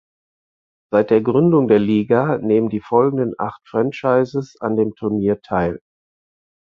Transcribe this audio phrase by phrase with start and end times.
[0.91, 5.79] Seit der Gründung der Liga nehmen die folgenden acht Franchises an dem Turnier teil.